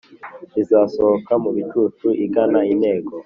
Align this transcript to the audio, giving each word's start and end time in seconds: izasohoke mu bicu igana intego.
izasohoke 0.61 1.33
mu 1.43 1.49
bicu 1.55 2.07
igana 2.25 2.59
intego. 2.73 3.11